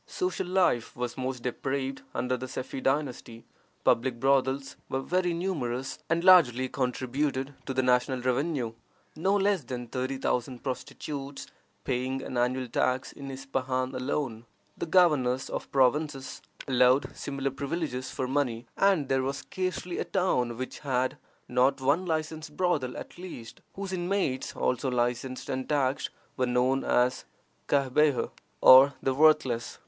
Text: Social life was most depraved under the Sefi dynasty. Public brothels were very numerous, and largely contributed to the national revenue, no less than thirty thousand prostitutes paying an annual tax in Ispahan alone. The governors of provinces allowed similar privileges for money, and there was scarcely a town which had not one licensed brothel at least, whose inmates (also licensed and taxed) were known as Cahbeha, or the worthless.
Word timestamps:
Social 0.07 0.47
life 0.47 0.95
was 0.97 1.15
most 1.15 1.43
depraved 1.43 2.01
under 2.15 2.35
the 2.35 2.47
Sefi 2.47 2.81
dynasty. 2.81 3.45
Public 3.83 4.19
brothels 4.19 4.75
were 4.89 4.99
very 5.03 5.31
numerous, 5.31 5.99
and 6.09 6.23
largely 6.23 6.67
contributed 6.67 7.53
to 7.67 7.73
the 7.75 7.83
national 7.83 8.19
revenue, 8.21 8.73
no 9.15 9.35
less 9.35 9.63
than 9.63 9.85
thirty 9.85 10.17
thousand 10.17 10.63
prostitutes 10.63 11.45
paying 11.83 12.23
an 12.23 12.35
annual 12.35 12.67
tax 12.67 13.11
in 13.11 13.29
Ispahan 13.29 13.93
alone. 13.93 14.45
The 14.75 14.87
governors 14.87 15.51
of 15.51 15.71
provinces 15.71 16.41
allowed 16.67 17.15
similar 17.15 17.51
privileges 17.51 18.09
for 18.09 18.27
money, 18.27 18.65
and 18.75 19.07
there 19.07 19.21
was 19.21 19.37
scarcely 19.37 19.99
a 19.99 20.03
town 20.03 20.57
which 20.57 20.79
had 20.79 21.17
not 21.47 21.79
one 21.79 22.07
licensed 22.07 22.57
brothel 22.57 22.97
at 22.97 23.19
least, 23.19 23.61
whose 23.75 23.93
inmates 23.93 24.55
(also 24.55 24.89
licensed 24.89 25.47
and 25.47 25.69
taxed) 25.69 26.09
were 26.37 26.47
known 26.47 26.83
as 26.83 27.25
Cahbeha, 27.67 28.31
or 28.61 28.95
the 29.03 29.13
worthless. 29.13 29.77